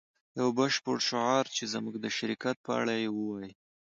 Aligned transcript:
یو 0.39 0.47
بشپړ 0.57 0.97
شعار 1.07 1.45
چې 1.55 1.63
زموږ 1.73 1.95
د 1.99 2.05
شرکت 2.17 2.55
په 2.65 2.71
اړه 2.79 2.93
ووایی 3.15 3.51